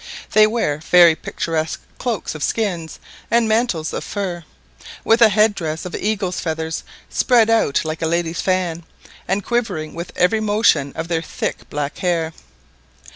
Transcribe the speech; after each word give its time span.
They 0.31 0.47
wear 0.47 0.79
very 0.79 1.15
picturesque 1.15 1.79
cloaks 1.99 2.33
of 2.33 2.41
skins 2.41 2.97
and 3.29 3.47
mantles 3.47 3.93
of 3.93 4.03
fur, 4.03 4.43
with 5.03 5.21
a 5.21 5.29
head 5.29 5.53
dress 5.53 5.85
of 5.85 5.93
eagle's 5.95 6.39
feathers 6.39 6.83
spread 7.07 7.51
out 7.51 7.85
like 7.85 8.01
a 8.01 8.07
lady's 8.07 8.41
fan, 8.41 8.83
and 9.27 9.45
quivering 9.45 9.93
with 9.93 10.11
every 10.15 10.39
motion 10.39 10.91
of 10.95 11.07
their 11.07 11.21
thick 11.21 11.69
black 11.69 11.99
hair. 11.99 12.33